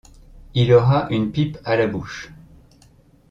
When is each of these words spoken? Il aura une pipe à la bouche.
Il 0.55 0.73
aura 0.73 1.07
une 1.11 1.31
pipe 1.31 1.59
à 1.63 1.75
la 1.75 1.85
bouche. 1.85 2.31